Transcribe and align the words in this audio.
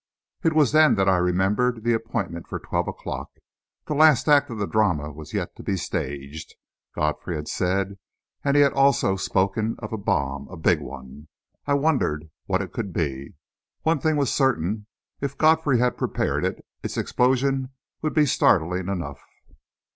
It 0.43 0.53
was 0.53 0.71
then 0.71 0.95
that 0.95 1.07
I 1.07 1.17
remembered 1.17 1.83
the 1.83 1.93
appointment 1.93 2.47
for 2.47 2.57
twelve 2.57 2.87
o'clock. 2.87 3.29
The 3.85 3.93
last 3.93 4.27
act 4.27 4.49
of 4.49 4.57
the 4.57 4.65
drama 4.65 5.11
was 5.11 5.31
yet 5.35 5.55
to 5.57 5.61
be 5.63 5.77
staged, 5.77 6.55
Godfrey 6.95 7.35
had 7.35 7.47
said, 7.47 7.99
and 8.43 8.57
he 8.57 8.63
had 8.63 8.73
also 8.73 9.15
spoken 9.15 9.75
of 9.77 9.93
a 9.93 9.99
bomb 9.99 10.47
a 10.47 10.57
big 10.57 10.79
one! 10.81 11.27
I 11.67 11.75
wondered 11.75 12.31
what 12.47 12.63
it 12.63 12.73
could 12.73 12.91
be, 12.91 13.35
One 13.83 13.99
thing 13.99 14.15
was 14.17 14.33
certain: 14.33 14.87
if 15.19 15.37
Godfrey 15.37 15.77
had 15.77 15.99
prepared 15.99 16.45
it, 16.45 16.65
its 16.81 16.97
explosion 16.97 17.69
would 18.01 18.15
be 18.15 18.25
startling 18.25 18.87
enough! 18.87 19.21